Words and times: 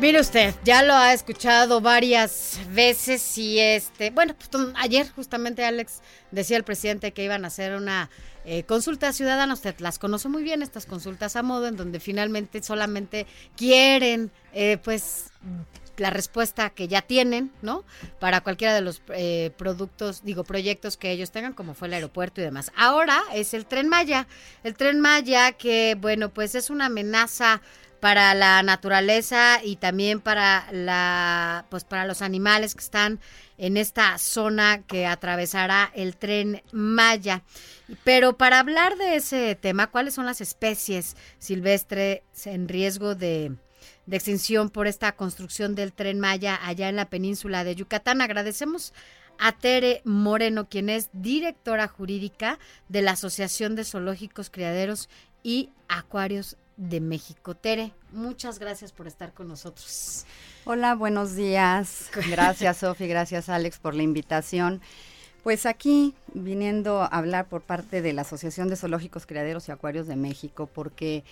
Mire 0.00 0.18
usted, 0.18 0.54
ya 0.64 0.82
lo 0.82 0.94
ha 0.94 1.12
escuchado 1.12 1.82
varias 1.82 2.58
veces 2.70 3.36
y 3.36 3.58
este, 3.58 4.10
bueno, 4.10 4.34
pues, 4.34 4.48
ayer 4.76 5.06
justamente 5.10 5.62
Alex 5.62 6.00
decía 6.30 6.56
el 6.56 6.64
presidente 6.64 7.12
que 7.12 7.22
iban 7.22 7.44
a 7.44 7.48
hacer 7.48 7.74
una 7.74 8.08
eh, 8.46 8.62
consulta 8.62 9.12
ciudadana. 9.12 9.52
Usted 9.52 9.78
las 9.78 9.98
conoce 9.98 10.30
muy 10.30 10.42
bien, 10.42 10.62
estas 10.62 10.86
consultas 10.86 11.36
a 11.36 11.42
modo, 11.42 11.66
en 11.66 11.76
donde 11.76 12.00
finalmente 12.00 12.62
solamente 12.62 13.26
quieren, 13.58 14.30
eh, 14.54 14.78
pues, 14.82 15.32
la 15.98 16.08
respuesta 16.08 16.70
que 16.70 16.88
ya 16.88 17.02
tienen, 17.02 17.52
¿no? 17.60 17.84
Para 18.20 18.40
cualquiera 18.40 18.72
de 18.74 18.80
los 18.80 19.02
eh, 19.14 19.50
productos, 19.58 20.24
digo, 20.24 20.44
proyectos 20.44 20.96
que 20.96 21.10
ellos 21.10 21.30
tengan, 21.30 21.52
como 21.52 21.74
fue 21.74 21.88
el 21.88 21.94
aeropuerto 21.94 22.40
y 22.40 22.44
demás. 22.44 22.72
Ahora 22.74 23.20
es 23.34 23.52
el 23.52 23.66
tren 23.66 23.88
Maya. 23.88 24.26
El 24.64 24.76
tren 24.76 24.98
Maya 24.98 25.52
que, 25.52 25.94
bueno, 26.00 26.30
pues 26.30 26.54
es 26.54 26.70
una 26.70 26.86
amenaza 26.86 27.60
para 28.00 28.34
la 28.34 28.62
naturaleza 28.62 29.60
y 29.62 29.76
también 29.76 30.20
para 30.20 30.66
la 30.72 31.66
pues 31.68 31.84
para 31.84 32.06
los 32.06 32.22
animales 32.22 32.74
que 32.74 32.82
están 32.82 33.20
en 33.58 33.76
esta 33.76 34.16
zona 34.16 34.82
que 34.86 35.06
atravesará 35.06 35.92
el 35.94 36.16
tren 36.16 36.62
Maya. 36.72 37.42
Pero 38.04 38.38
para 38.38 38.58
hablar 38.58 38.96
de 38.96 39.16
ese 39.16 39.54
tema, 39.54 39.88
¿cuáles 39.88 40.14
son 40.14 40.24
las 40.24 40.40
especies 40.40 41.14
silvestres 41.38 42.22
en 42.46 42.68
riesgo 42.68 43.14
de, 43.14 43.52
extinción 44.10 44.70
por 44.70 44.86
esta 44.86 45.12
construcción 45.12 45.74
del 45.74 45.92
tren 45.92 46.20
Maya 46.20 46.58
allá 46.64 46.88
en 46.88 46.96
la 46.96 47.10
península 47.10 47.62
de 47.62 47.74
Yucatán? 47.74 48.22
Agradecemos 48.22 48.94
a 49.38 49.52
Tere 49.52 50.00
Moreno, 50.04 50.68
quien 50.68 50.88
es 50.88 51.10
directora 51.12 51.86
jurídica 51.86 52.58
de 52.88 53.02
la 53.02 53.12
Asociación 53.12 53.76
de 53.76 53.84
Zoológicos, 53.84 54.48
Criaderos 54.48 55.10
y 55.42 55.70
Acuarios 55.88 56.56
de 56.80 57.00
México. 57.00 57.54
Tere, 57.54 57.92
muchas 58.10 58.58
gracias 58.58 58.90
por 58.90 59.06
estar 59.06 59.34
con 59.34 59.48
nosotros. 59.48 60.24
Hola, 60.64 60.94
buenos 60.94 61.36
días. 61.36 62.10
Gracias, 62.30 62.76
Sofi, 62.78 63.06
gracias, 63.06 63.50
Alex, 63.50 63.78
por 63.78 63.94
la 63.94 64.02
invitación. 64.02 64.80
Pues 65.42 65.66
aquí 65.66 66.14
viniendo 66.32 67.02
a 67.02 67.06
hablar 67.06 67.48
por 67.48 67.60
parte 67.60 68.00
de 68.00 68.14
la 68.14 68.22
Asociación 68.22 68.68
de 68.68 68.76
Zoológicos, 68.76 69.26
Criaderos 69.26 69.68
y 69.68 69.72
Acuarios 69.72 70.06
de 70.06 70.16
México, 70.16 70.70
porque 70.72 71.22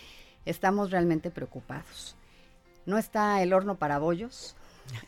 estamos 0.44 0.90
realmente 0.90 1.30
preocupados. 1.30 2.14
No 2.84 2.98
está 2.98 3.42
el 3.42 3.54
horno 3.54 3.76
para 3.76 3.98
bollos. 3.98 4.54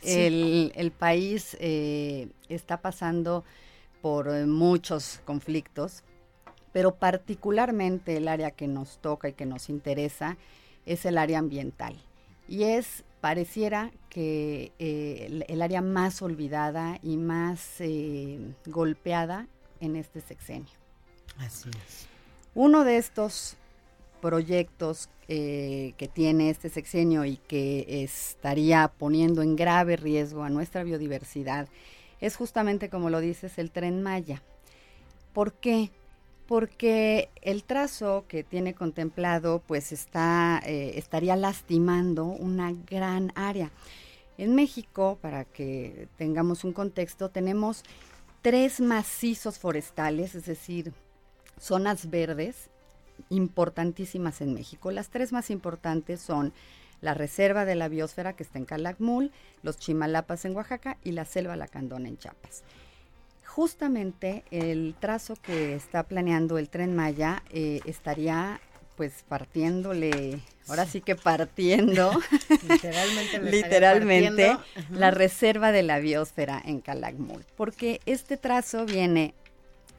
El, 0.02 0.92
país 0.98 1.56
eh, 1.60 2.28
está 2.48 2.78
pasando 2.78 3.44
por 4.02 4.30
muchos 4.46 5.20
conflictos 5.24 6.02
pero 6.72 6.94
particularmente 6.94 8.16
el 8.16 8.28
área 8.28 8.50
que 8.50 8.68
nos 8.68 8.98
toca 8.98 9.28
y 9.28 9.32
que 9.32 9.46
nos 9.46 9.68
interesa 9.68 10.36
es 10.86 11.04
el 11.04 11.18
área 11.18 11.38
ambiental. 11.38 11.96
Y 12.48 12.64
es, 12.64 13.04
pareciera 13.20 13.92
que 14.08 14.72
eh, 14.78 15.44
el, 15.48 15.62
área 15.62 15.82
más 15.82 16.20
olvidada 16.22 16.98
y 17.02 17.16
más 17.16 17.80
eh, 17.80 18.54
golpeada 18.66 19.46
en 19.80 19.96
este 19.96 20.20
sexenio. 20.20 20.72
Así 21.38 21.70
es. 21.70 22.06
Uno 22.54 22.84
de 22.84 22.96
estos 22.96 23.56
proyectos 24.20 25.08
eh, 25.28 25.94
que 25.96 26.08
tiene 26.08 26.50
este 26.50 26.68
sexenio 26.68 27.24
y 27.24 27.36
que 27.36 28.02
estaría 28.02 28.88
poniendo 28.88 29.42
en 29.42 29.56
grave 29.56 29.96
riesgo 29.96 30.42
a 30.42 30.50
nuestra 30.50 30.82
biodiversidad 30.82 31.68
es 32.20 32.36
justamente, 32.36 32.90
como 32.90 33.10
lo 33.10 33.20
dices, 33.20 33.58
el 33.58 33.70
tren 33.70 34.02
Maya. 34.02 34.42
¿Por 35.32 35.54
qué? 35.54 35.90
Porque 36.50 37.28
el 37.42 37.62
trazo 37.62 38.24
que 38.26 38.42
tiene 38.42 38.74
contemplado 38.74 39.62
pues 39.68 39.92
eh, 39.92 40.92
estaría 40.96 41.36
lastimando 41.36 42.24
una 42.24 42.72
gran 42.72 43.30
área. 43.36 43.70
En 44.36 44.56
México, 44.56 45.16
para 45.22 45.44
que 45.44 46.08
tengamos 46.16 46.64
un 46.64 46.72
contexto, 46.72 47.28
tenemos 47.28 47.84
tres 48.42 48.80
macizos 48.80 49.60
forestales, 49.60 50.34
es 50.34 50.44
decir, 50.44 50.92
zonas 51.56 52.10
verdes 52.10 52.68
importantísimas 53.28 54.40
en 54.40 54.52
México. 54.52 54.90
Las 54.90 55.08
tres 55.08 55.32
más 55.32 55.50
importantes 55.50 56.20
son 56.20 56.52
la 57.00 57.14
Reserva 57.14 57.64
de 57.64 57.76
la 57.76 57.86
Biosfera 57.86 58.32
que 58.32 58.42
está 58.42 58.58
en 58.58 58.64
Calakmul, 58.64 59.30
los 59.62 59.78
Chimalapas 59.78 60.44
en 60.44 60.56
Oaxaca 60.56 60.98
y 61.04 61.12
la 61.12 61.26
Selva 61.26 61.54
Lacandona 61.54 62.08
en 62.08 62.18
Chiapas 62.18 62.64
justamente 63.50 64.44
el 64.52 64.94
trazo 64.98 65.34
que 65.34 65.74
está 65.74 66.04
planeando 66.04 66.56
el 66.56 66.68
tren 66.68 66.94
Maya 66.94 67.42
eh, 67.50 67.80
estaría 67.84 68.60
pues 68.96 69.24
partiéndole, 69.28 70.40
ahora 70.68 70.86
sí 70.86 71.00
que 71.00 71.16
partiendo, 71.16 72.12
literalmente, 73.42 74.56
la 74.90 75.10
reserva 75.10 75.72
de 75.72 75.82
la 75.82 75.98
biosfera 75.98 76.62
en 76.64 76.80
Calakmul, 76.80 77.44
porque 77.56 78.00
este 78.06 78.36
trazo 78.36 78.84
viene 78.84 79.34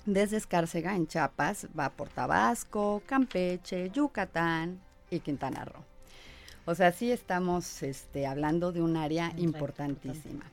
desde 0.05 0.37
Escárcega 0.37 0.95
en 0.95 1.07
Chiapas, 1.07 1.67
va 1.77 1.89
por 1.89 2.09
Tabasco, 2.09 3.01
Campeche, 3.05 3.89
Yucatán 3.89 4.79
y 5.09 5.19
Quintana 5.19 5.65
Roo. 5.65 5.83
O 6.65 6.75
sea, 6.75 6.91
sí 6.91 7.11
estamos 7.11 7.83
este, 7.83 8.27
hablando 8.27 8.71
de 8.71 8.81
un 8.81 8.95
área 8.95 9.33
importantísima. 9.35 10.45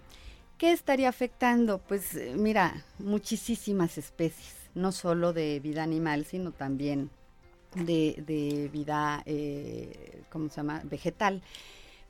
¿Qué 0.59 0.73
estaría 0.73 1.09
afectando? 1.09 1.79
Pues 1.79 2.17
eh, 2.17 2.35
mira, 2.37 2.85
muchísimas 2.99 3.97
especies, 3.97 4.53
no 4.75 4.91
solo 4.91 5.33
de 5.33 5.61
vida 5.61 5.85
animal, 5.85 6.25
sino 6.25 6.51
también 6.51 7.11
de, 7.77 8.69
vida, 8.73 9.23
eh, 9.25 10.25
¿cómo 10.31 10.49
se 10.49 10.57
llama?, 10.57 10.83
vegetal. 10.83 11.43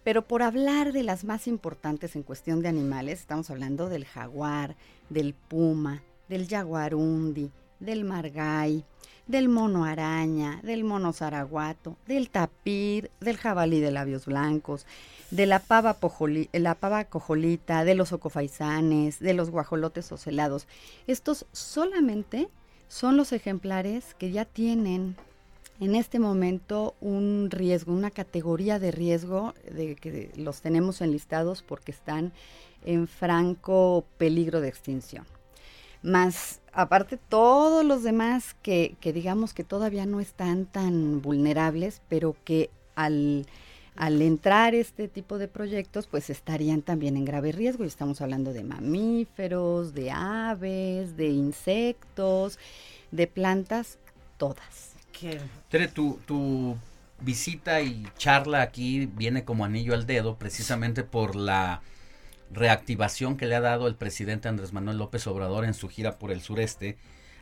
Pero 0.02 0.26
por 0.26 0.42
hablar 0.42 0.92
de 0.92 1.02
las 1.02 1.24
más 1.24 1.46
importantes 1.46 2.16
en 2.16 2.22
cuestión 2.22 2.62
de 2.62 2.68
animales, 2.68 3.20
estamos 3.20 3.50
hablando 3.50 3.90
del 3.90 4.06
jaguar, 4.06 4.76
del 5.10 5.34
puma, 5.34 6.02
del 6.30 6.48
jaguarundi, 6.48 7.50
del 7.80 8.04
margay, 8.04 8.84
del 9.26 9.48
mono 9.48 9.84
araña, 9.84 10.60
del 10.62 10.84
mono 10.84 11.12
zaraguato, 11.12 11.96
del 12.06 12.30
tapir, 12.30 13.10
del 13.20 13.36
jabalí 13.36 13.78
de 13.80 13.90
labios 13.90 14.26
blancos, 14.26 14.86
de 15.30 15.46
la 15.46 15.58
pava, 15.58 15.94
pava 15.94 17.04
cojolita, 17.04 17.84
de 17.84 17.94
los 17.94 18.12
ocofaisanes, 18.12 19.20
de 19.20 19.34
los 19.34 19.50
guajolotes 19.50 20.10
ocelados. 20.10 20.66
Estos 21.06 21.46
solamente 21.52 22.48
son 22.88 23.16
los 23.18 23.32
ejemplares 23.32 24.14
que 24.14 24.30
ya 24.30 24.46
tienen 24.46 25.16
en 25.80 25.94
este 25.94 26.18
momento 26.18 26.94
un 27.00 27.50
riesgo, 27.50 27.92
una 27.92 28.10
categoría 28.10 28.78
de 28.78 28.90
riesgo 28.90 29.54
de 29.70 29.94
que 29.94 30.32
los 30.36 30.60
tenemos 30.62 31.00
enlistados 31.02 31.62
porque 31.62 31.92
están 31.92 32.32
en 32.84 33.06
franco 33.06 34.04
peligro 34.16 34.60
de 34.60 34.68
extinción. 34.68 35.26
Más 36.02 36.60
aparte 36.72 37.16
todos 37.16 37.84
los 37.84 38.02
demás 38.02 38.54
que, 38.62 38.96
que 39.00 39.12
digamos 39.12 39.52
que 39.52 39.64
todavía 39.64 40.06
no 40.06 40.20
están 40.20 40.66
tan 40.66 41.20
vulnerables, 41.20 42.02
pero 42.08 42.36
que 42.44 42.70
al 42.94 43.46
al 43.98 44.22
entrar 44.22 44.76
este 44.76 45.08
tipo 45.08 45.38
de 45.38 45.48
proyectos, 45.48 46.06
pues 46.06 46.30
estarían 46.30 46.82
también 46.82 47.16
en 47.16 47.24
grave 47.24 47.50
riesgo. 47.50 47.82
Y 47.82 47.88
estamos 47.88 48.20
hablando 48.20 48.52
de 48.52 48.62
mamíferos, 48.62 49.92
de 49.92 50.12
aves, 50.12 51.16
de 51.16 51.30
insectos, 51.30 52.60
de 53.10 53.26
plantas, 53.26 53.98
todas. 54.36 54.94
Tere, 55.68 55.88
tu, 55.88 56.20
tu 56.26 56.76
visita 57.20 57.80
y 57.80 58.06
charla 58.16 58.62
aquí 58.62 59.06
viene 59.06 59.44
como 59.44 59.64
anillo 59.64 59.94
al 59.94 60.06
dedo 60.06 60.36
precisamente 60.36 61.02
por 61.02 61.34
la 61.34 61.82
reactivación 62.50 63.36
que 63.36 63.46
le 63.46 63.54
ha 63.54 63.60
dado 63.60 63.86
el 63.86 63.94
presidente 63.94 64.48
Andrés 64.48 64.72
Manuel 64.72 64.98
López 64.98 65.26
Obrador 65.26 65.64
en 65.64 65.74
su 65.74 65.88
gira 65.88 66.18
por 66.18 66.30
el 66.30 66.40
sureste 66.40 66.96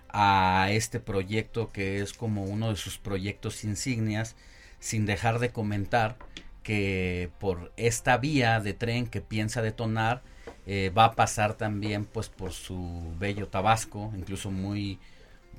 a 0.08 0.68
este 0.70 1.00
proyecto 1.00 1.72
que 1.72 2.00
es 2.00 2.12
como 2.12 2.44
uno 2.44 2.70
de 2.70 2.76
sus 2.76 2.98
proyectos 2.98 3.64
insignias, 3.64 4.36
sin 4.78 5.06
dejar 5.06 5.38
de 5.38 5.50
comentar 5.50 6.16
que 6.62 7.30
por 7.38 7.72
esta 7.76 8.16
vía 8.16 8.60
de 8.60 8.74
tren 8.74 9.06
que 9.06 9.20
piensa 9.20 9.62
detonar 9.62 10.22
eh, 10.66 10.90
va 10.96 11.06
a 11.06 11.14
pasar 11.14 11.54
también 11.54 12.04
pues 12.04 12.28
por 12.28 12.52
su 12.52 13.14
bello 13.18 13.48
Tabasco, 13.48 14.12
incluso 14.16 14.50
muy 14.50 14.98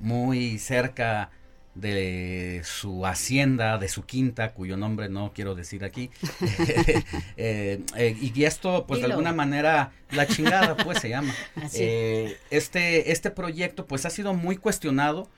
muy 0.00 0.58
cerca 0.58 1.30
de 1.74 2.62
su 2.64 3.06
hacienda, 3.06 3.78
de 3.78 3.88
su 3.88 4.04
quinta, 4.04 4.52
cuyo 4.52 4.76
nombre 4.76 5.08
no 5.08 5.32
quiero 5.32 5.54
decir 5.54 5.84
aquí. 5.84 6.10
Eh, 7.40 7.80
eh, 7.96 8.16
y 8.20 8.44
esto, 8.44 8.84
pues 8.86 9.00
de 9.00 9.06
alguna 9.06 9.32
manera, 9.32 9.92
la 10.10 10.26
chingada, 10.26 10.76
pues 10.76 10.98
se 10.98 11.08
llama. 11.08 11.32
Eh, 11.74 12.36
este, 12.50 13.12
este 13.12 13.30
proyecto, 13.30 13.86
pues 13.86 14.06
ha 14.06 14.10
sido 14.10 14.34
muy 14.34 14.56
cuestionado 14.56 15.28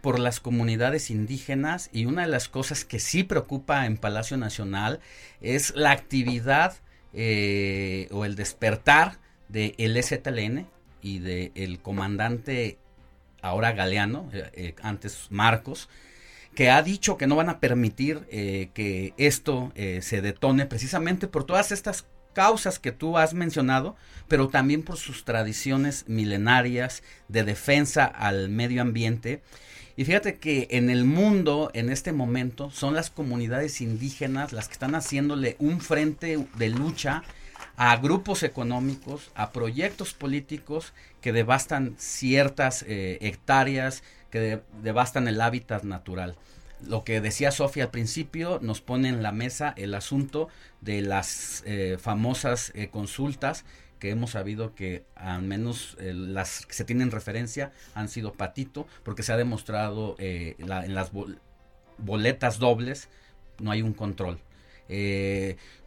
por 0.00 0.20
las 0.20 0.38
comunidades 0.38 1.10
indígenas 1.10 1.90
y 1.92 2.04
una 2.04 2.22
de 2.22 2.28
las 2.28 2.48
cosas 2.48 2.84
que 2.84 3.00
sí 3.00 3.24
preocupa 3.24 3.86
en 3.86 3.96
Palacio 3.96 4.36
Nacional 4.36 5.00
es 5.40 5.74
la 5.74 5.90
actividad 5.90 6.76
o 7.12 8.24
el 8.24 8.36
despertar 8.36 9.18
del 9.48 9.94
de 9.94 10.02
STLN 10.02 10.66
y 11.02 11.18
del 11.18 11.50
el 11.56 11.80
comandante 11.80 12.78
ahora 13.42 13.72
Galeano, 13.72 14.28
eh, 14.32 14.50
eh, 14.54 14.74
antes 14.82 15.26
Marcos, 15.30 15.88
que 16.54 16.70
ha 16.70 16.82
dicho 16.82 17.16
que 17.16 17.26
no 17.26 17.36
van 17.36 17.48
a 17.48 17.60
permitir 17.60 18.26
eh, 18.30 18.70
que 18.74 19.14
esto 19.16 19.72
se 19.76 20.20
detone 20.22 20.66
precisamente 20.66 21.28
por 21.28 21.44
todas 21.44 21.70
estas 21.70 22.06
causas 22.32 22.78
que 22.78 22.90
tú 22.90 23.16
has 23.16 23.32
mencionado, 23.32 23.96
pero 24.26 24.48
también 24.48 24.82
por 24.82 24.96
sus 24.96 25.24
tradiciones 25.24 26.04
milenarias 26.08 27.02
de 27.28 27.44
defensa 27.44 28.04
al 28.04 28.48
medio 28.48 28.82
ambiente. 28.82 29.40
Y 29.96 30.04
fíjate 30.04 30.38
que 30.38 30.68
en 30.70 30.90
el 30.90 31.04
mundo, 31.04 31.70
en 31.74 31.90
este 31.90 32.12
momento, 32.12 32.70
son 32.70 32.94
las 32.94 33.10
comunidades 33.10 33.80
indígenas 33.80 34.52
las 34.52 34.68
que 34.68 34.74
están 34.74 34.94
haciéndole 34.94 35.56
un 35.58 35.80
frente 35.80 36.44
de 36.56 36.68
lucha 36.68 37.22
a 37.78 37.96
grupos 37.96 38.42
económicos, 38.42 39.30
a 39.36 39.52
proyectos 39.52 40.12
políticos 40.12 40.92
que 41.20 41.32
devastan 41.32 41.94
ciertas 41.96 42.82
eh, 42.82 43.18
hectáreas, 43.20 44.02
que 44.30 44.60
devastan 44.82 45.28
el 45.28 45.40
hábitat 45.40 45.84
natural. 45.84 46.34
Lo 46.84 47.04
que 47.04 47.20
decía 47.20 47.52
Sofía 47.52 47.84
al 47.84 47.90
principio 47.90 48.58
nos 48.62 48.80
pone 48.80 49.08
en 49.08 49.22
la 49.22 49.30
mesa 49.30 49.74
el 49.76 49.94
asunto 49.94 50.48
de 50.80 51.02
las 51.02 51.62
eh, 51.66 51.98
famosas 52.00 52.72
eh, 52.74 52.88
consultas 52.88 53.64
que 54.00 54.10
hemos 54.10 54.32
sabido 54.32 54.74
que 54.74 55.04
al 55.14 55.42
menos 55.42 55.96
las 56.00 56.66
que 56.66 56.74
se 56.74 56.84
tienen 56.84 57.12
referencia 57.12 57.72
han 57.94 58.08
sido 58.08 58.32
patito, 58.32 58.86
porque 59.02 59.24
se 59.24 59.32
ha 59.32 59.36
demostrado 59.36 60.14
en 60.18 60.94
las 60.94 61.10
boletas 61.98 62.60
dobles 62.60 63.08
no 63.58 63.72
hay 63.72 63.82
un 63.82 63.92
control. 63.92 64.38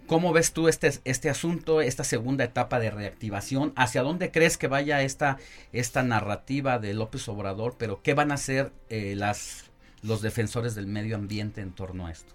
¿Cómo 0.07 0.33
ves 0.33 0.51
tú 0.51 0.67
este, 0.67 0.91
este 1.05 1.29
asunto, 1.29 1.81
esta 1.81 2.03
segunda 2.03 2.43
etapa 2.43 2.79
de 2.79 2.91
reactivación? 2.91 3.71
¿Hacia 3.75 4.03
dónde 4.03 4.31
crees 4.31 4.57
que 4.57 4.67
vaya 4.67 5.01
esta, 5.01 5.37
esta 5.71 6.03
narrativa 6.03 6.79
de 6.79 6.93
López 6.93 7.27
Obrador? 7.29 7.75
Pero 7.77 8.01
¿qué 8.01 8.13
van 8.13 8.31
a 8.31 8.35
hacer 8.35 8.71
eh, 8.89 9.15
las, 9.15 9.65
los 10.01 10.21
defensores 10.21 10.75
del 10.75 10.87
medio 10.87 11.15
ambiente 11.15 11.61
en 11.61 11.71
torno 11.71 12.07
a 12.07 12.11
esto? 12.11 12.33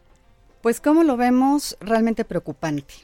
Pues 0.63 0.81
como 0.81 1.05
lo 1.05 1.17
vemos, 1.17 1.77
realmente 1.81 2.25
preocupante. 2.25 2.95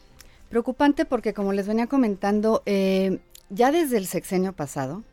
Preocupante 0.49 1.05
porque, 1.05 1.35
como 1.35 1.53
les 1.53 1.67
venía 1.67 1.87
comentando, 1.87 2.63
eh, 2.67 3.21
ya 3.51 3.71
desde 3.73 3.99
el 3.99 4.07
sexenio 4.07 4.53
pasado, 4.53 5.05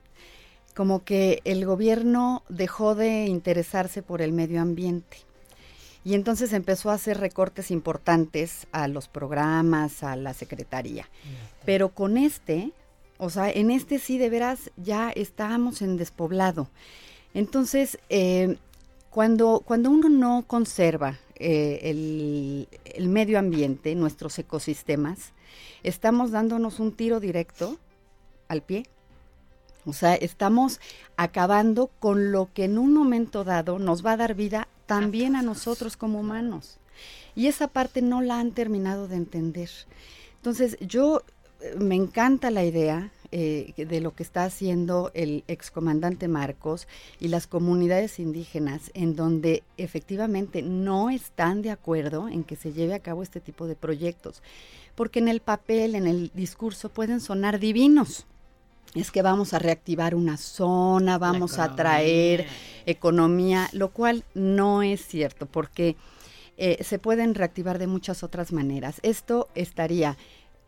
como 0.76 1.04
que 1.04 1.42
el 1.44 1.66
gobierno 1.66 2.44
dejó 2.50 2.96
de 2.96 3.26
interesarse 3.26 4.02
por 4.02 4.22
el 4.22 4.32
medio 4.32 4.62
ambiente. 4.62 5.18
Y 6.04 6.14
entonces 6.14 6.54
empezó 6.54 6.90
a 6.90 6.94
hacer 6.94 7.20
recortes 7.20 7.72
importantes 7.72 8.68
a 8.72 8.88
los 8.88 9.08
programas, 9.08 10.04
a 10.04 10.16
la 10.16 10.34
secretaría. 10.34 11.10
Pero 11.66 11.90
con 11.90 12.18
este, 12.18 12.72
o 13.18 13.30
sea, 13.30 13.50
en 13.50 13.70
este 13.70 14.00
sí 14.00 14.18
de 14.18 14.30
veras 14.30 14.72
ya 14.78 15.10
estábamos 15.12 15.82
en 15.82 15.98
despoblado. 15.98 16.70
Entonces, 17.34 18.00
eh, 18.10 18.58
cuando, 19.10 19.62
cuando 19.66 19.92
uno 19.92 20.10
no 20.10 20.46
conserva 20.48 21.20
eh, 21.36 21.80
el, 21.84 22.70
el 22.86 23.10
medio 23.10 23.38
ambiente, 23.38 23.94
nuestros 23.96 24.40
ecosistemas, 24.40 25.34
estamos 25.84 26.32
dándonos 26.32 26.80
un 26.80 26.94
tiro 26.94 27.20
directo 27.20 27.78
al 28.48 28.62
pie. 28.62 28.86
O 29.86 29.94
sea, 29.94 30.16
estamos 30.16 30.80
acabando 31.18 31.88
con 32.00 32.32
lo 32.32 32.50
que 32.54 32.66
en 32.66 32.78
un 32.78 32.94
momento 32.94 33.44
dado 33.44 33.80
nos 33.80 34.06
va 34.06 34.14
a 34.14 34.18
dar 34.18 34.36
vida 34.36 34.68
también 34.90 35.36
a 35.36 35.44
nosotros 35.44 35.96
como 35.96 36.20
humanos. 36.20 36.80
Y 37.36 37.46
esa 37.46 37.68
parte 37.68 38.02
no 38.02 38.22
la 38.22 38.40
han 38.40 38.54
terminado 38.54 39.08
de 39.08 39.18
entender. 39.18 39.70
Entonces, 40.38 40.78
yo 40.82 41.22
eh, 41.62 41.76
me 41.78 41.94
encanta 41.94 42.50
la 42.50 42.66
idea 42.66 43.12
eh, 43.32 43.76
de 43.78 44.02
lo 44.02 44.16
que 44.16 44.24
está 44.24 44.46
haciendo 44.46 45.12
el 45.14 45.44
excomandante 45.48 46.28
Marcos 46.28 46.88
y 47.20 47.28
las 47.28 47.46
comunidades 47.46 48.18
indígenas, 48.18 48.90
en 48.96 49.16
donde 49.16 49.62
efectivamente 49.78 50.64
no 50.64 51.12
están 51.12 51.62
de 51.62 51.70
acuerdo 51.70 52.28
en 52.28 52.44
que 52.44 52.56
se 52.56 52.74
lleve 52.74 52.96
a 52.96 53.00
cabo 53.00 53.22
este 53.22 53.42
tipo 53.42 53.68
de 53.68 53.76
proyectos, 53.76 54.42
porque 54.96 55.20
en 55.20 55.28
el 55.28 55.40
papel, 55.40 55.94
en 55.94 56.08
el 56.08 56.32
discurso 56.34 56.90
pueden 56.90 57.22
sonar 57.22 57.60
divinos 57.60 58.26
es 58.96 59.12
que 59.12 59.22
vamos 59.22 59.54
a 59.54 59.60
reactivar 59.60 60.16
una 60.16 60.38
zona, 60.38 61.18
vamos 61.18 61.60
a 61.60 61.76
traer 61.76 62.48
economía, 62.86 63.70
lo 63.72 63.90
cual 63.90 64.24
no 64.34 64.82
es 64.82 65.06
cierto, 65.06 65.46
porque 65.46 65.96
eh, 66.58 66.84
se 66.84 67.00
pueden 67.00 67.36
reactivar 67.36 67.78
de 67.78 67.88
muchas 67.88 68.24
otras 68.24 68.52
maneras. 68.52 69.00
Esto 69.04 69.48
estaría, 69.56 70.18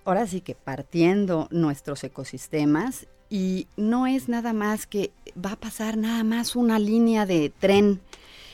ahora 0.06 0.27
sí 0.27 0.41
que 0.41 0.56
partiendo 0.56 1.47
nuestros 1.51 2.03
ecosistemas 2.03 3.07
y 3.29 3.68
no 3.75 4.07
es 4.07 4.29
nada 4.29 4.53
más 4.53 4.85
que 4.85 5.12
va 5.44 5.53
a 5.53 5.59
pasar 5.59 5.97
nada 5.97 6.24
más 6.24 6.56
una 6.56 6.79
línea 6.79 7.25
de 7.25 7.51
tren. 7.59 8.01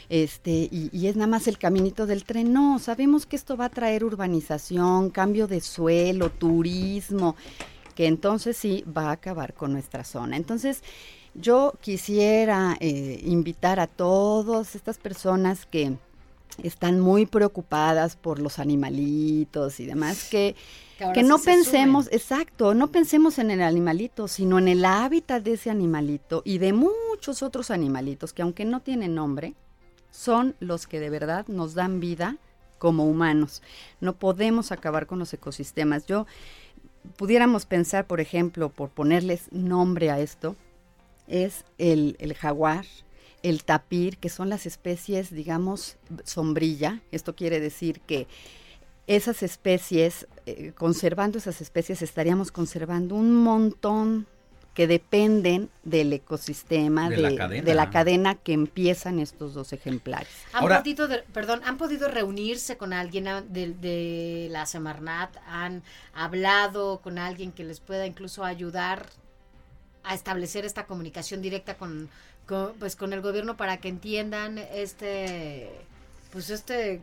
Este, 0.09 0.69
y, 0.71 0.89
y 0.93 1.07
es 1.07 1.17
nada 1.17 1.27
más 1.27 1.49
el 1.49 1.57
caminito 1.57 2.05
del 2.05 2.23
tren. 2.23 2.53
No, 2.53 2.79
sabemos 2.79 3.25
que 3.25 3.35
esto 3.35 3.57
va 3.57 3.65
a 3.65 3.69
traer 3.69 4.05
urbanización, 4.05 5.09
cambio 5.09 5.47
de 5.47 5.59
suelo, 5.59 6.29
turismo, 6.29 7.35
que 7.97 8.05
entonces 8.05 8.55
sí 8.55 8.85
va 8.95 9.09
a 9.09 9.13
acabar 9.13 9.55
con 9.55 9.73
nuestra 9.73 10.03
zona. 10.03 10.37
Entonces, 10.37 10.83
yo 11.33 11.73
quisiera 11.81 12.77
eh, 12.79 13.19
invitar 13.23 13.79
a 13.79 13.87
todas 13.87 14.75
estas 14.75 14.99
personas 14.99 15.65
que 15.65 15.97
están 16.61 16.99
muy 16.99 17.25
preocupadas 17.25 18.15
por 18.15 18.37
los 18.37 18.59
animalitos 18.59 19.79
y 19.79 19.87
demás, 19.87 20.27
que, 20.29 20.55
que, 21.11 21.23
no 21.23 21.39
pensemos, 21.39 22.07
exacto, 22.11 22.75
no 22.75 22.91
pensemos 22.91 23.39
en 23.39 23.49
el 23.49 23.63
animalito, 23.63 24.27
sino 24.27 24.59
en 24.59 24.67
el 24.67 24.85
hábitat 24.85 25.41
de 25.41 25.53
ese 25.53 25.71
animalito 25.71 26.43
y 26.45 26.59
de 26.59 26.73
muchos 26.73 27.41
otros 27.41 27.71
animalitos 27.71 28.31
que 28.31 28.43
aunque 28.43 28.63
no 28.63 28.81
tienen 28.81 29.15
nombre, 29.15 29.55
son 30.11 30.55
los 30.59 30.85
que 30.85 30.99
de 30.99 31.09
verdad 31.09 31.47
nos 31.47 31.73
dan 31.73 31.99
vida 31.99 32.37
como 32.77 33.05
humanos. 33.05 33.63
No 34.01 34.13
podemos 34.13 34.71
acabar 34.71 35.07
con 35.07 35.17
los 35.17 35.33
ecosistemas. 35.33 36.05
Yo 36.05 36.27
pudiéramos 37.15 37.65
pensar, 37.65 38.05
por 38.07 38.19
ejemplo, 38.19 38.69
por 38.69 38.89
ponerles 38.89 39.51
nombre 39.51 40.09
a 40.11 40.19
esto, 40.19 40.55
es 41.27 41.65
el, 41.77 42.17
jaguar, 42.37 42.85
el 43.43 43.63
tapir, 43.63 44.17
que 44.17 44.29
son 44.29 44.49
las 44.49 44.65
especies, 44.65 45.31
digamos, 45.31 45.97
sombrilla. 46.23 47.01
Esto 47.11 47.35
quiere 47.35 47.59
decir 47.59 47.99
que 48.01 48.27
esas 49.07 49.43
especies, 49.43 50.27
eh, 50.45 50.73
conservando 50.75 51.37
esas 51.37 51.61
especies, 51.61 52.01
estaríamos 52.01 52.51
conservando 52.51 53.15
un 53.15 53.35
montón 53.35 54.27
que 54.77 54.85
dependen 54.85 55.71
del 55.81 56.13
ecosistema, 56.13 57.09
de, 57.09 57.17
la, 57.17 57.89
cadena. 57.89 58.35
que 58.35 58.53
empiezan 58.53 59.17
estos 59.17 59.55
dos 59.55 59.73
ejemplares. 59.73 60.29
¿Han 60.53 60.67
podido, 60.67 61.09
perdón, 61.33 61.61
¿han 61.65 61.79
podido 61.79 62.07
reunirse 62.09 62.77
con 62.77 62.93
alguien 62.93 63.25
de, 63.49 64.47
la 64.51 64.67
Semarnat? 64.67 65.35
¿Han 65.47 65.81
hablado 66.13 66.99
con 67.01 67.17
alguien 67.17 67.53
que 67.53 67.63
les 67.63 67.79
pueda 67.79 68.05
incluso 68.05 68.43
ayudar 68.43 69.07
a 70.03 70.13
establecer 70.13 70.63
esta 70.63 70.85
comunicación 70.85 71.41
directa 71.41 71.75
con, 71.75 72.07
con, 72.45 72.75
pues, 72.77 72.95
con 72.95 73.13
el 73.13 73.21
gobierno 73.21 73.57
para 73.57 73.77
que 73.77 73.87
entiendan 73.87 74.59
este, 74.59 75.71
pues 76.31 76.51
este 76.51 77.01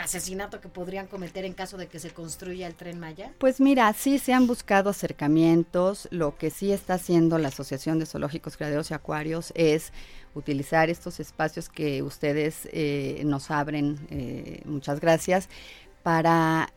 asesinato 0.00 0.60
que 0.60 0.68
podrían 0.68 1.06
cometer 1.06 1.44
en 1.44 1.52
caso 1.52 1.76
de 1.76 1.86
que 1.86 1.98
se 1.98 2.10
construya 2.10 2.66
el 2.66 2.74
tren 2.74 2.98
Maya? 2.98 3.32
Pues 3.38 3.60
mira, 3.60 3.92
sí 3.92 4.18
se 4.18 4.32
han 4.32 4.46
buscado 4.46 4.90
acercamientos. 4.90 6.08
Lo 6.10 6.36
que 6.36 6.50
sí 6.50 6.72
está 6.72 6.94
haciendo 6.94 7.38
la 7.38 7.48
Asociación 7.48 7.98
de 7.98 8.06
Zoológicos, 8.06 8.56
Criaderos 8.56 8.90
y 8.90 8.94
Acuarios 8.94 9.52
es 9.54 9.92
utilizar 10.34 10.90
estos 10.90 11.20
espacios 11.20 11.68
que 11.68 12.02
ustedes 12.02 12.68
eh, 12.72 13.22
nos 13.24 13.50
abren, 13.50 13.98
eh, 14.10 14.62
muchas 14.64 15.00
gracias, 15.00 15.48
para 16.02 16.72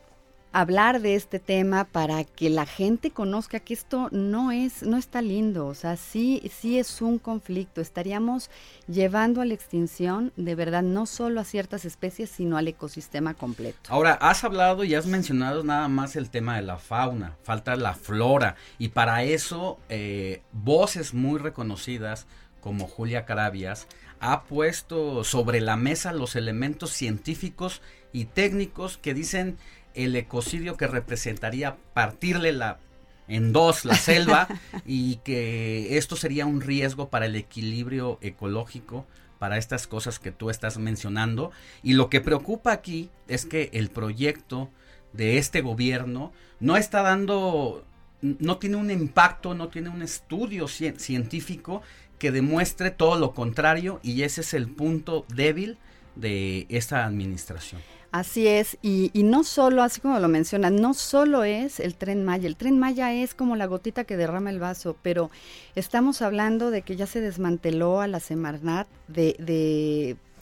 hablar 0.54 1.02
de 1.02 1.16
este 1.16 1.40
tema 1.40 1.84
para 1.84 2.24
que 2.24 2.50
la 2.52 2.68
gente 2.68 3.10
conozca 3.10 3.60
que 3.60 3.74
esto 3.74 4.08
no 4.12 4.52
es 4.52 4.84
no 4.84 4.98
está 4.98 5.22
lindo, 5.22 5.66
o 5.66 5.74
sea, 5.74 5.98
sí 5.98 6.42
sí 6.56 6.78
es 6.78 7.02
un 7.02 7.18
conflicto, 7.18 7.82
estaríamos 7.82 8.52
llevando 8.88 9.42
a 9.42 9.46
la 9.46 9.56
extinción 9.56 10.32
de 10.38 10.54
verdad 10.54 10.84
no 10.84 11.08
solo 11.08 11.42
a 11.42 11.44
ciertas 11.44 11.86
especies, 11.86 12.30
sino 12.30 12.58
al 12.58 12.68
ecosistema 12.68 13.34
completo. 13.34 13.80
Ahora, 13.90 14.14
has 14.14 14.44
hablado 14.44 14.84
y 14.84 14.94
has 14.94 15.08
mencionado 15.08 15.64
nada 15.64 15.88
más 15.88 16.16
el 16.16 16.30
tema 16.30 16.56
de 16.56 16.62
la 16.62 16.78
fauna, 16.78 17.36
falta 17.42 17.76
la 17.76 17.96
flora 17.96 18.56
y 18.78 18.90
para 18.90 19.24
eso 19.24 19.80
eh, 19.90 20.44
voces 20.52 21.16
muy 21.16 21.40
reconocidas 21.40 22.28
como 22.62 22.88
Julia 22.88 23.26
Carabias 23.26 23.88
ha 24.20 24.44
puesto 24.44 25.24
sobre 25.24 25.60
la 25.60 25.76
mesa 25.76 26.14
los 26.14 26.36
elementos 26.36 26.92
científicos 26.92 27.82
y 28.14 28.26
técnicos 28.26 28.98
que 28.98 29.14
dicen 29.14 29.58
el 29.94 30.16
ecocidio 30.16 30.78
que 30.78 30.88
representaría 30.88 31.78
partirle 31.94 32.54
la 32.54 32.80
en 33.28 33.54
dos 33.54 33.86
la 33.86 33.96
selva 33.96 34.48
y 34.86 35.18
que 35.18 35.98
esto 35.98 36.16
sería 36.16 36.46
un 36.46 36.62
riesgo 36.62 37.10
para 37.10 37.26
el 37.26 37.36
equilibrio 37.36 38.18
ecológico 38.22 39.06
para 39.40 39.58
estas 39.58 39.88
cosas 39.88 40.20
que 40.20 40.32
tú 40.32 40.50
estás 40.50 40.78
mencionando 40.78 41.52
y 41.84 41.94
lo 41.94 42.10
que 42.10 42.22
preocupa 42.22 42.72
aquí 42.72 43.10
es 43.28 43.46
que 43.46 43.70
el 43.74 43.90
proyecto 43.90 44.70
de 45.14 45.38
este 45.38 45.62
gobierno 45.62 46.34
no 46.60 46.78
está 46.78 47.02
dando 47.02 47.86
no 48.22 48.58
tiene 48.58 48.78
un 48.78 48.90
impacto, 48.90 49.54
no 49.54 49.68
tiene 49.68 49.90
un 49.90 50.02
estudio 50.02 50.68
científico 50.70 51.82
que 52.20 52.32
demuestre 52.32 52.90
todo 52.90 53.20
lo 53.20 53.34
contrario 53.34 54.00
y 54.02 54.22
ese 54.22 54.42
es 54.42 54.54
el 54.54 54.70
punto 54.70 55.26
débil 55.28 55.78
de 56.16 56.66
esta 56.70 57.06
administración. 57.06 57.82
Así 58.14 58.48
es, 58.48 58.78
y, 58.84 59.10
no 59.16 59.44
solo, 59.44 59.82
así 59.82 60.00
como 60.00 60.20
lo 60.20 60.28
mencionas, 60.28 60.72
no 60.72 60.94
solo 60.94 61.44
es 61.44 61.80
el 61.80 61.96
tren 61.96 62.24
Maya, 62.24 62.48
el 62.48 62.56
tren 62.56 62.78
Maya 62.78 63.12
es 63.12 63.34
como 63.34 63.56
la 63.56 63.66
gotita 63.66 64.04
que 64.04 64.16
derrama 64.18 64.52
el 64.52 64.60
vaso, 64.60 64.96
pero 65.02 65.32
estamos 65.74 66.22
hablando 66.22 66.70
de 66.70 66.84
que 66.84 66.96
ya 66.96 67.08
se 67.08 67.22
desmanteló 67.22 68.02
a 68.02 68.08
la 68.08 68.20
Semarnat 68.20 68.88
de, 69.08 69.36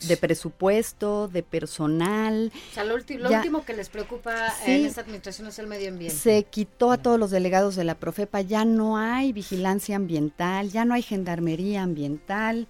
de, 0.05 0.17
presupuesto, 0.17 1.29
de 1.29 1.43
personal. 1.43 2.51
O 2.53 2.73
sea, 2.73 2.83
lo, 2.83 2.95
último 2.95 3.63
que 3.63 3.73
les 3.73 3.87
preocupa 3.87 4.53
en 4.65 4.85
esta 4.85 4.99
administración 4.99 5.47
es 5.47 5.57
el 5.57 5.67
medio 5.67 5.87
ambiente. 5.87 6.17
Se 6.17 6.43
quitó 6.43 6.91
a 6.91 6.97
todos 6.97 7.17
los 7.17 7.31
delegados 7.31 7.77
de 7.77 7.85
la 7.85 7.95
Profepa, 7.95 8.41
ya 8.41 8.65
no 8.65 8.97
hay 8.97 9.31
vigilancia 9.31 9.95
ambiental, 9.95 10.71
ya 10.71 10.83
no 10.83 10.93
hay 10.93 11.03
gendarmería 11.03 11.83
ambiental. 11.83 12.67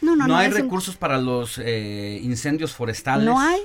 No, 0.00 0.14
no, 0.14 0.28
no, 0.28 0.34
no 0.34 0.36
hay 0.36 0.50
recursos 0.50 0.96
para 0.96 1.18
los 1.18 1.58
eh, 1.58 2.20
incendios 2.22 2.72
forestales. 2.72 3.26
No 3.26 3.40
hay, 3.40 3.62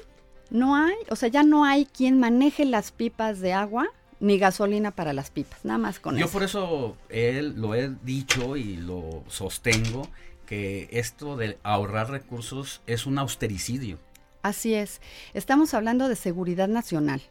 no 0.54 0.76
hay, 0.76 0.96
o 1.10 1.16
sea, 1.16 1.30
ya 1.30 1.44
no 1.44 1.66
hay 1.66 1.86
quien 1.86 2.20
maneje 2.20 2.64
las 2.64 2.92
pipas 2.92 3.42
de 3.42 3.54
agua 3.54 3.88
ni 4.20 4.38
gasolina 4.38 4.92
para 4.92 5.12
las 5.12 5.32
pipas, 5.32 5.66
nada 5.66 5.80
más 5.80 6.00
con 6.00 6.16
eso. 6.16 6.26
Yo 6.26 6.32
por 6.32 6.44
eso 6.44 6.96
él 7.10 7.56
lo 7.58 7.76
he 7.76 7.90
dicho 8.04 8.56
y 8.56 8.78
lo 8.78 9.24
sostengo 9.28 10.08
que 10.46 10.88
esto 10.92 11.36
de 11.36 11.58
ahorrar 11.64 12.12
recursos 12.12 12.82
es 12.86 13.08
un 13.08 13.18
austericidio. 13.18 13.98
Así 14.44 14.76
es. 14.76 15.02
Estamos 15.34 15.74
hablando 15.74 16.08
de 16.08 16.16
seguridad 16.16 16.68
nacional. 16.68 17.22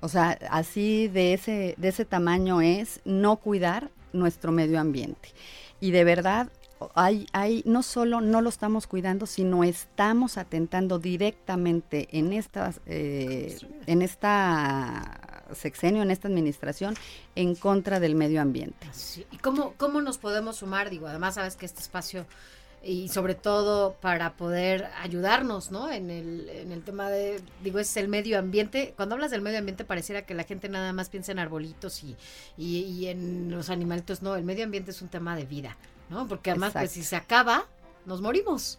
O 0.00 0.08
sea, 0.08 0.36
así 0.50 1.06
de 1.08 1.34
ese 1.34 1.74
de 1.76 1.88
ese 1.88 2.04
tamaño 2.04 2.62
es 2.62 3.00
no 3.04 3.36
cuidar 3.36 3.90
nuestro 4.12 4.50
medio 4.50 4.80
ambiente. 4.80 5.28
Y 5.78 5.92
de 5.92 6.02
verdad 6.02 6.50
hay, 6.94 7.26
hay, 7.32 7.62
no 7.66 7.82
solo 7.82 8.20
no 8.20 8.40
lo 8.40 8.48
estamos 8.48 8.86
cuidando, 8.86 9.26
sino 9.26 9.64
estamos 9.64 10.38
atentando 10.38 10.98
directamente 10.98 12.08
en 12.12 12.32
estas, 12.32 12.80
eh, 12.86 13.58
en 13.86 14.02
esta 14.02 15.46
sexenio, 15.54 16.02
en 16.02 16.10
esta 16.10 16.28
administración, 16.28 16.94
en 17.34 17.54
contra 17.54 18.00
del 18.00 18.14
medio 18.14 18.40
ambiente. 18.40 18.86
¿Y 19.30 19.36
cómo, 19.38 19.74
cómo 19.76 20.00
nos 20.00 20.18
podemos 20.18 20.56
sumar? 20.56 20.90
Digo, 20.90 21.06
además 21.06 21.34
sabes 21.34 21.56
que 21.56 21.66
este 21.66 21.80
espacio 21.80 22.26
y 22.82 23.08
sobre 23.08 23.34
todo 23.34 23.94
para 24.00 24.34
poder 24.36 24.88
ayudarnos, 25.02 25.70
¿no? 25.70 25.90
En 25.90 26.10
el, 26.10 26.48
en 26.48 26.72
el 26.72 26.82
tema 26.82 27.10
de, 27.10 27.42
digo, 27.62 27.78
es 27.78 27.94
el 27.96 28.08
medio 28.08 28.38
ambiente. 28.38 28.94
Cuando 28.96 29.14
hablas 29.14 29.30
del 29.30 29.42
medio 29.42 29.58
ambiente 29.58 29.84
pareciera 29.84 30.22
que 30.22 30.34
la 30.34 30.44
gente 30.44 30.68
nada 30.68 30.92
más 30.92 31.10
piensa 31.10 31.32
en 31.32 31.38
arbolitos 31.38 32.02
y, 32.02 32.16
y, 32.56 32.78
y 32.78 33.08
en 33.08 33.50
los 33.50 33.68
animalitos. 33.68 34.22
No, 34.22 34.34
el 34.34 34.44
medio 34.44 34.64
ambiente 34.64 34.92
es 34.92 35.02
un 35.02 35.08
tema 35.08 35.36
de 35.36 35.44
vida. 35.44 35.76
¿No? 36.10 36.26
Porque 36.26 36.50
además, 36.50 36.72
pues 36.72 36.90
si 36.90 37.02
se 37.02 37.16
acaba, 37.16 37.64
nos 38.04 38.20
morimos. 38.20 38.78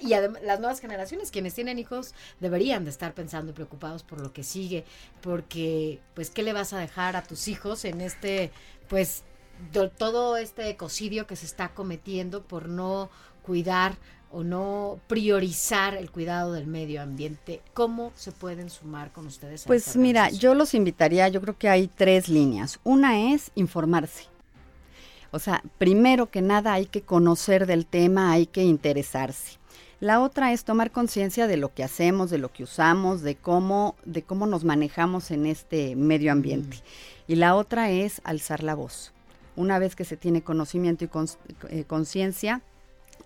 y 0.00 0.14
además, 0.14 0.42
las 0.42 0.60
nuevas 0.60 0.80
generaciones, 0.80 1.30
quienes 1.30 1.52
tienen 1.52 1.78
hijos, 1.78 2.14
deberían 2.40 2.84
de 2.84 2.90
estar 2.90 3.12
pensando 3.12 3.50
y 3.50 3.54
preocupados 3.54 4.02
por 4.02 4.20
lo 4.20 4.32
que 4.32 4.44
sigue, 4.44 4.84
porque, 5.20 6.00
pues, 6.14 6.30
¿qué 6.30 6.42
le 6.42 6.54
vas 6.54 6.72
a 6.72 6.78
dejar 6.78 7.16
a 7.16 7.22
tus 7.22 7.48
hijos 7.48 7.84
en 7.84 8.00
este, 8.00 8.50
pues, 8.88 9.24
todo 9.98 10.36
este 10.36 10.70
ecocidio 10.70 11.26
que 11.26 11.36
se 11.36 11.44
está 11.44 11.70
cometiendo 11.74 12.44
por 12.44 12.68
no 12.68 13.10
cuidar 13.42 13.96
o 14.30 14.44
no 14.44 15.00
priorizar 15.08 15.94
el 15.94 16.10
cuidado 16.10 16.52
del 16.52 16.66
medio 16.66 17.02
ambiente? 17.02 17.60
¿Cómo 17.74 18.12
se 18.14 18.30
pueden 18.32 18.70
sumar 18.70 19.12
con 19.12 19.26
ustedes? 19.26 19.64
pues 19.64 19.96
mira, 19.96 20.30
yo 20.30 20.54
los 20.54 20.74
invitaría, 20.74 21.28
yo 21.28 21.40
creo 21.40 21.58
que 21.58 21.68
hay 21.68 21.88
tres 21.88 22.28
líneas. 22.28 22.78
Una 22.84 23.34
es 23.34 23.50
informarse 23.54 24.28
o 25.30 25.38
sea, 25.38 25.62
primero 25.78 26.30
que 26.30 26.42
nada 26.42 26.72
hay 26.72 26.86
que 26.86 27.02
conocer 27.02 27.66
del 27.66 27.86
tema, 27.86 28.32
hay 28.32 28.46
que 28.46 28.62
interesarse. 28.64 29.58
La 30.00 30.20
otra 30.20 30.52
es 30.52 30.64
tomar 30.64 30.92
conciencia 30.92 31.48
de 31.48 31.56
lo 31.56 31.74
que 31.74 31.82
hacemos, 31.82 32.30
de 32.30 32.38
lo 32.38 32.52
que 32.52 32.62
usamos, 32.62 33.22
de 33.22 33.34
cómo, 33.34 33.96
de 34.04 34.22
cómo 34.22 34.46
nos 34.46 34.64
manejamos 34.64 35.32
en 35.32 35.44
este 35.44 35.96
medio 35.96 36.30
ambiente. 36.30 36.78
Y 37.26 37.34
la 37.34 37.56
otra 37.56 37.90
es 37.90 38.20
alzar 38.24 38.62
la 38.62 38.74
voz. 38.74 39.12
Una 39.56 39.80
vez 39.80 39.96
que 39.96 40.04
se 40.04 40.16
tiene 40.16 40.42
conocimiento 40.42 41.04
y 41.04 41.10
eh, 41.68 41.84
conciencia, 41.84 42.62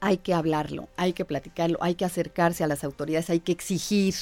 hay 0.00 0.16
que 0.16 0.32
hablarlo, 0.32 0.88
hay 0.96 1.12
que 1.12 1.26
platicarlo, 1.26 1.78
hay 1.82 1.94
que 1.94 2.06
acercarse 2.06 2.64
a 2.64 2.66
las 2.66 2.84
autoridades, 2.84 3.28
hay 3.28 3.40
que 3.40 3.52
exigir, 3.52 4.14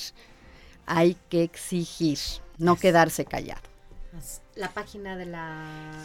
hay 0.86 1.16
que 1.28 1.44
exigir, 1.44 2.18
no 2.58 2.74
quedarse 2.76 3.24
callado. 3.24 3.62
La 4.56 4.70
página 4.70 5.16
de 5.16 5.26
la 5.26 6.04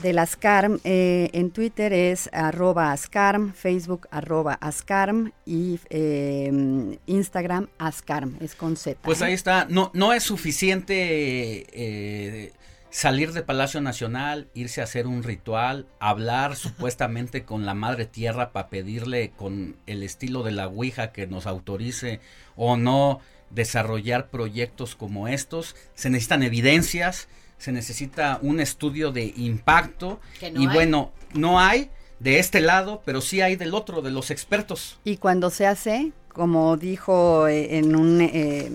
de 0.00 0.12
las 0.12 0.30
ASCARM 0.32 0.80
eh, 0.84 1.30
en 1.32 1.50
Twitter 1.50 1.92
es 1.92 2.30
arroba 2.32 2.92
ASCARM, 2.92 3.52
Facebook 3.52 4.08
arroba 4.10 4.54
ASCARM 4.54 5.32
y 5.44 5.78
em, 5.90 6.96
Instagram 7.06 7.68
ASCARM, 7.78 8.36
es 8.40 8.54
con 8.54 8.76
Z. 8.76 8.98
Pues 9.02 9.20
¿eh? 9.20 9.26
ahí 9.26 9.32
está, 9.34 9.66
no, 9.68 9.90
no 9.94 10.12
es 10.12 10.22
suficiente 10.22 11.66
eh, 11.72 12.52
salir 12.90 13.32
de 13.32 13.42
Palacio 13.42 13.80
Nacional, 13.80 14.48
irse 14.54 14.80
a 14.80 14.84
hacer 14.84 15.06
un 15.06 15.22
ritual, 15.22 15.86
hablar 16.00 16.56
supuestamente 16.56 17.44
con 17.44 17.66
la 17.66 17.74
Madre 17.74 18.06
Tierra 18.06 18.52
para 18.52 18.68
pedirle 18.68 19.30
con 19.36 19.76
el 19.86 20.02
estilo 20.02 20.42
de 20.42 20.52
la 20.52 20.68
Ouija 20.68 21.12
que 21.12 21.26
nos 21.26 21.46
autorice 21.46 22.20
o 22.56 22.76
no 22.76 23.20
desarrollar 23.50 24.30
proyectos 24.30 24.96
como 24.96 25.28
estos, 25.28 25.76
se 25.94 26.08
necesitan 26.08 26.42
evidencias 26.42 27.28
se 27.58 27.72
necesita 27.72 28.38
un 28.42 28.60
estudio 28.60 29.12
de 29.12 29.32
impacto 29.36 30.20
y 30.40 30.66
bueno, 30.66 31.12
no 31.34 31.60
hay 31.60 31.90
de 32.18 32.38
este 32.38 32.60
lado, 32.60 33.02
pero 33.04 33.20
sí 33.20 33.40
hay 33.40 33.56
del 33.56 33.74
otro, 33.74 34.02
de 34.02 34.10
los 34.10 34.30
expertos. 34.30 34.98
Y 35.04 35.16
cuando 35.16 35.50
se 35.50 35.66
hace, 35.66 36.12
como 36.28 36.76
dijo 36.76 37.46
eh, 37.48 37.78
en 37.78 37.96
un... 37.96 38.20
Eh, 38.20 38.70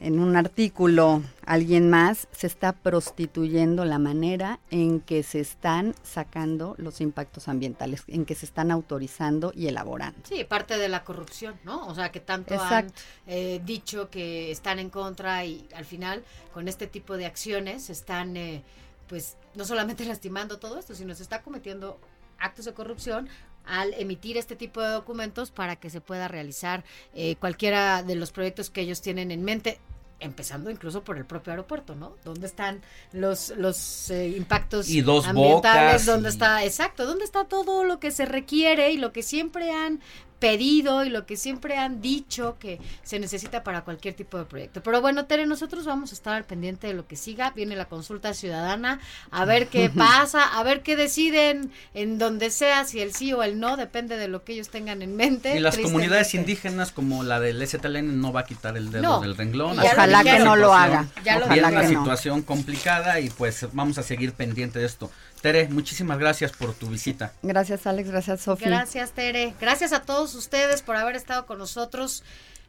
en 0.00 0.18
un 0.18 0.34
artículo 0.36 1.22
alguien 1.44 1.90
más, 1.90 2.26
se 2.32 2.46
está 2.46 2.72
prostituyendo 2.72 3.84
la 3.84 3.98
manera 3.98 4.60
en 4.70 5.00
que 5.00 5.22
se 5.22 5.40
están 5.40 5.94
sacando 6.02 6.74
los 6.78 7.00
impactos 7.00 7.48
ambientales, 7.48 8.04
en 8.06 8.24
que 8.24 8.34
se 8.34 8.46
están 8.46 8.70
autorizando 8.70 9.52
y 9.54 9.66
elaborando. 9.66 10.20
Sí, 10.24 10.42
parte 10.44 10.78
de 10.78 10.88
la 10.88 11.04
corrupción, 11.04 11.58
¿no? 11.64 11.86
O 11.86 11.94
sea, 11.94 12.10
que 12.10 12.20
tanto 12.20 12.60
han 12.60 12.92
eh, 13.26 13.60
dicho 13.64 14.10
que 14.10 14.50
están 14.50 14.78
en 14.78 14.90
contra 14.90 15.44
y 15.44 15.68
al 15.74 15.84
final 15.84 16.24
con 16.54 16.66
este 16.66 16.86
tipo 16.86 17.16
de 17.16 17.26
acciones 17.26 17.90
están, 17.90 18.36
eh, 18.36 18.62
pues, 19.06 19.36
no 19.54 19.64
solamente 19.64 20.04
lastimando 20.06 20.58
todo 20.58 20.78
esto, 20.78 20.94
sino 20.94 21.14
se 21.14 21.22
está 21.22 21.42
cometiendo 21.42 21.98
actos 22.38 22.64
de 22.64 22.72
corrupción 22.72 23.28
al 23.64 23.94
emitir 23.94 24.36
este 24.36 24.56
tipo 24.56 24.80
de 24.80 24.88
documentos 24.88 25.50
para 25.50 25.76
que 25.76 25.90
se 25.90 26.00
pueda 26.00 26.28
realizar 26.28 26.84
eh, 27.14 27.36
cualquiera 27.36 28.02
de 28.02 28.14
los 28.14 28.32
proyectos 28.32 28.70
que 28.70 28.80
ellos 28.80 29.00
tienen 29.00 29.30
en 29.30 29.44
mente 29.44 29.78
empezando 30.20 30.70
incluso 30.70 31.02
por 31.02 31.16
el 31.16 31.24
propio 31.24 31.52
aeropuerto, 31.52 31.94
¿no? 31.94 32.14
¿Dónde 32.24 32.46
están 32.46 32.82
los 33.12 33.50
los 33.56 34.10
eh, 34.10 34.28
impactos 34.28 34.88
y 34.88 35.00
dos 35.00 35.26
ambientales? 35.26 36.04
¿Dónde 36.06 36.28
está 36.28 36.64
exacto? 36.64 37.06
¿Dónde 37.06 37.24
está 37.24 37.44
todo 37.44 37.84
lo 37.84 37.98
que 37.98 38.10
se 38.10 38.26
requiere 38.26 38.92
y 38.92 38.98
lo 38.98 39.12
que 39.12 39.22
siempre 39.22 39.72
han 39.72 40.00
pedido 40.40 41.04
y 41.04 41.10
lo 41.10 41.26
que 41.26 41.36
siempre 41.36 41.76
han 41.76 42.00
dicho 42.00 42.56
que 42.58 42.80
se 43.04 43.20
necesita 43.20 43.62
para 43.62 43.82
cualquier 43.82 44.14
tipo 44.14 44.38
de 44.38 44.46
proyecto. 44.46 44.82
Pero 44.82 45.00
bueno, 45.00 45.26
Tere, 45.26 45.46
nosotros 45.46 45.84
vamos 45.84 46.10
a 46.10 46.14
estar 46.14 46.34
al 46.34 46.44
pendiente 46.44 46.86
de 46.86 46.94
lo 46.94 47.06
que 47.06 47.14
siga. 47.14 47.50
Viene 47.50 47.76
la 47.76 47.84
consulta 47.84 48.34
ciudadana, 48.34 49.00
a 49.30 49.44
ver 49.44 49.68
qué 49.68 49.90
pasa, 49.94 50.58
a 50.58 50.62
ver 50.62 50.82
qué 50.82 50.96
deciden 50.96 51.70
en 51.94 52.18
donde 52.18 52.50
sea, 52.50 52.84
si 52.84 53.00
el 53.00 53.14
sí 53.14 53.32
o 53.32 53.42
el 53.42 53.60
no, 53.60 53.76
depende 53.76 54.16
de 54.16 54.28
lo 54.28 54.42
que 54.42 54.54
ellos 54.54 54.70
tengan 54.70 55.02
en 55.02 55.14
mente. 55.14 55.56
Y 55.56 55.60
las 55.60 55.76
comunidades 55.78 56.34
indígenas 56.34 56.90
como 56.90 57.22
la 57.22 57.38
del 57.38 57.64
STLN 57.66 58.20
no 58.20 58.32
va 58.32 58.40
a 58.40 58.44
quitar 58.44 58.76
el 58.76 58.90
dedo 58.90 59.20
del 59.20 59.36
renglón. 59.36 59.78
Ojalá 59.78 60.24
que 60.24 60.38
no 60.38 60.56
lo 60.56 60.72
haga. 60.72 61.06
Ya 61.22 61.38
lo 61.38 61.48
viene 61.48 61.68
una 61.68 61.86
situación 61.86 62.42
complicada 62.42 63.20
y 63.20 63.28
pues 63.28 63.66
vamos 63.72 63.98
a 63.98 64.02
seguir 64.02 64.32
pendiente 64.32 64.78
de 64.78 64.86
esto. 64.86 65.10
Tere, 65.40 65.68
muchísimas 65.68 66.18
gracias 66.18 66.52
por 66.52 66.74
tu 66.74 66.88
visita. 66.88 67.32
Gracias 67.42 67.86
Alex, 67.86 68.10
gracias 68.10 68.40
Sofía. 68.42 68.68
Gracias 68.68 69.12
Tere, 69.12 69.54
gracias 69.60 69.92
a 69.92 70.02
todos 70.02 70.34
ustedes 70.34 70.82
por 70.82 70.96
haber 70.96 71.16
estado 71.16 71.46
con 71.46 71.58
nosotros 71.58 72.22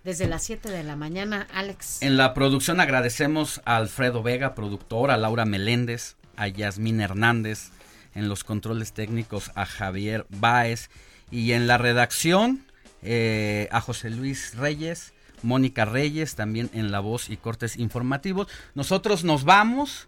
desde 0.04 0.28
las 0.28 0.44
7 0.44 0.70
de 0.70 0.84
la 0.84 0.96
mañana, 0.96 1.48
Alex. 1.54 2.02
En 2.02 2.18
la 2.18 2.34
producción 2.34 2.80
agradecemos 2.80 3.62
a 3.66 3.78
Alfredo 3.78 4.24
Vega, 4.24 4.56
productor, 4.56 5.12
a 5.12 5.18
Laura 5.18 5.46
Meléndez, 5.46 6.16
a 6.38 6.48
Yasmín 6.48 7.02
Hernández, 7.02 7.70
en 8.16 8.28
los 8.28 8.44
controles 8.44 8.94
técnicos 8.94 9.52
a 9.56 9.66
Javier 9.66 10.26
Báez 10.30 10.90
y 11.30 11.52
en 11.52 11.68
la 11.68 11.78
redacción 11.78 12.66
eh, 13.04 13.68
a 13.72 13.82
José 13.82 14.10
Luis 14.10 14.56
Reyes, 14.56 15.14
Mónica 15.44 15.86
Reyes, 15.86 16.36
también 16.36 16.70
en 16.74 16.92
la 16.92 17.00
voz 17.00 17.30
y 17.30 17.38
cortes 17.38 17.78
informativos. 17.78 18.48
Nosotros 18.76 19.24
nos 19.24 19.44
vamos. 19.44 20.08